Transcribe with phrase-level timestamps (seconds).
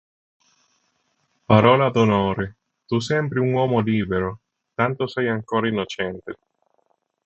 [1.53, 2.47] Parola d'onore,
[2.87, 4.35] tu sembri un uomo libero,
[4.75, 6.39] tanto sei ancora innocente.